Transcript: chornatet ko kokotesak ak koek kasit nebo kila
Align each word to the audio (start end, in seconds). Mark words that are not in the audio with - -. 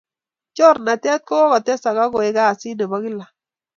chornatet 0.55 1.21
ko 1.27 1.33
kokotesak 1.39 1.97
ak 2.03 2.09
koek 2.13 2.35
kasit 2.37 2.75
nebo 2.77 2.95
kila 3.03 3.25